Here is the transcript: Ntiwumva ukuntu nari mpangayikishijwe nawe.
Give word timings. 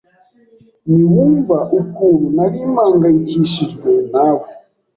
Ntiwumva 0.89 1.57
ukuntu 1.79 2.27
nari 2.35 2.57
mpangayikishijwe 2.71 3.91
nawe. 4.13 4.45